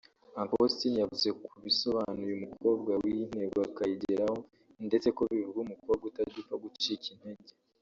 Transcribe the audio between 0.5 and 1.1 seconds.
Austin